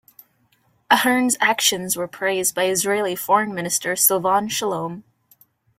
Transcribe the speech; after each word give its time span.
Ahern's 0.89 1.37
actions 1.39 1.95
were 1.95 2.07
praised 2.07 2.55
by 2.55 2.65
Israeli 2.65 3.15
Foreign 3.15 3.53
Minister 3.53 3.95
Silvan 3.95 4.47
Shalom. 4.49 5.03